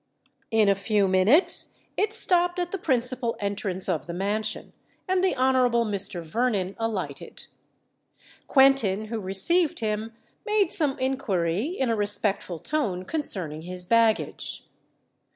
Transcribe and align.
In 0.49 0.67
a 0.67 0.73
few 0.73 1.07
minutes 1.07 1.75
it 1.95 2.11
stopped 2.11 2.57
at 2.57 2.71
the 2.71 2.79
principal 2.79 3.37
entrance 3.39 3.87
of 3.87 4.07
the 4.07 4.15
mansion; 4.15 4.73
and 5.07 5.23
the 5.23 5.35
Honourable 5.37 5.85
Mr. 5.85 6.23
Vernon 6.23 6.75
alighted. 6.79 7.45
Quentin, 8.47 9.09
who 9.09 9.19
received 9.19 9.77
him, 9.79 10.13
made 10.43 10.69
some 10.73 10.97
inquiry 10.97 11.65
in 11.77 11.91
a 11.91 11.95
respectful 11.95 12.57
tone 12.57 13.05
concerning 13.05 13.61
his 13.61 13.85
baggage. 13.85 14.63